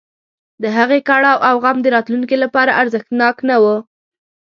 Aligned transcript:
د 0.63 0.63
هغې 0.77 0.99
کړاو 1.09 1.37
او 1.49 1.55
غم 1.63 1.77
د 1.83 1.87
راتلونکي 1.95 2.37
لپاره 2.43 2.77
ارزښتناک 2.81 3.35
نه 3.49 3.55
و. 3.63 3.65